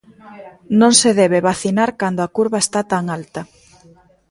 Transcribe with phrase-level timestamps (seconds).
[0.79, 3.41] Non se debe vacinar cando a curva está tan alta.